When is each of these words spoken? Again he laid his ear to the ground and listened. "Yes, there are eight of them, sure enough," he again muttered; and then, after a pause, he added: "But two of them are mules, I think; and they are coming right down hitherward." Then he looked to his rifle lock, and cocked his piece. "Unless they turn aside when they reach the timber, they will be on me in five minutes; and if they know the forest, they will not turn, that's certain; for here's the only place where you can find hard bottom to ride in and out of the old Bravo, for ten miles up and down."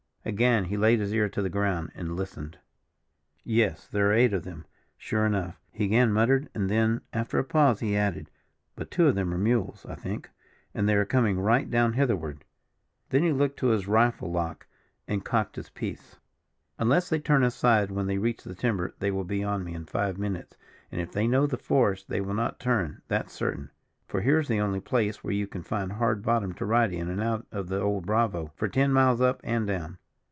Again 0.23 0.65
he 0.65 0.77
laid 0.77 0.99
his 0.99 1.15
ear 1.15 1.27
to 1.29 1.41
the 1.41 1.49
ground 1.49 1.89
and 1.95 2.15
listened. 2.15 2.59
"Yes, 3.43 3.87
there 3.87 4.09
are 4.11 4.13
eight 4.13 4.33
of 4.33 4.43
them, 4.43 4.67
sure 4.95 5.25
enough," 5.25 5.59
he 5.71 5.85
again 5.85 6.13
muttered; 6.13 6.47
and 6.53 6.69
then, 6.69 7.01
after 7.11 7.39
a 7.39 7.43
pause, 7.43 7.79
he 7.79 7.97
added: 7.97 8.29
"But 8.75 8.91
two 8.91 9.07
of 9.07 9.15
them 9.15 9.33
are 9.33 9.37
mules, 9.39 9.83
I 9.89 9.95
think; 9.95 10.29
and 10.75 10.87
they 10.87 10.93
are 10.93 11.05
coming 11.05 11.39
right 11.39 11.67
down 11.67 11.93
hitherward." 11.93 12.43
Then 13.09 13.23
he 13.23 13.31
looked 13.31 13.57
to 13.59 13.69
his 13.69 13.87
rifle 13.87 14.31
lock, 14.31 14.67
and 15.07 15.25
cocked 15.25 15.55
his 15.55 15.71
piece. 15.71 16.17
"Unless 16.77 17.09
they 17.09 17.19
turn 17.19 17.41
aside 17.43 17.89
when 17.89 18.05
they 18.05 18.19
reach 18.19 18.43
the 18.43 18.53
timber, 18.53 18.93
they 18.99 19.09
will 19.09 19.23
be 19.25 19.43
on 19.43 19.63
me 19.63 19.73
in 19.73 19.85
five 19.87 20.19
minutes; 20.19 20.55
and 20.91 21.01
if 21.01 21.11
they 21.11 21.25
know 21.27 21.47
the 21.47 21.57
forest, 21.57 22.09
they 22.09 22.21
will 22.21 22.35
not 22.35 22.59
turn, 22.59 23.01
that's 23.07 23.33
certain; 23.33 23.71
for 24.05 24.21
here's 24.21 24.47
the 24.47 24.59
only 24.59 24.79
place 24.81 25.23
where 25.23 25.33
you 25.33 25.47
can 25.47 25.63
find 25.63 25.93
hard 25.93 26.21
bottom 26.21 26.53
to 26.53 26.63
ride 26.63 26.93
in 26.93 27.09
and 27.09 27.21
out 27.23 27.47
of 27.51 27.69
the 27.69 27.81
old 27.81 28.05
Bravo, 28.05 28.51
for 28.55 28.67
ten 28.67 28.93
miles 28.93 29.19
up 29.19 29.41
and 29.43 29.65
down." 29.65 29.97